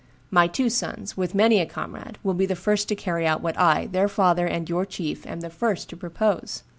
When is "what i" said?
3.43-3.85